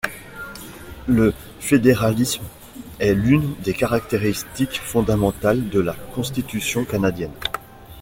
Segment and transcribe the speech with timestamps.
[1.05, 2.41] Le fédéralisme
[2.99, 7.35] est l'une des caractéristiques fondamentales de la Constitution canadienne.